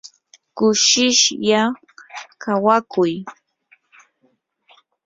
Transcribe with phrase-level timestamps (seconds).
[0.57, 1.61] kushishlla
[2.41, 3.13] kawakuy.